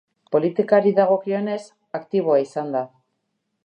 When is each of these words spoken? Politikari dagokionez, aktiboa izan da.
Politikari 0.35 0.93
dagokionez, 1.01 1.59
aktiboa 2.01 2.43
izan 2.49 2.77
da. 2.79 2.87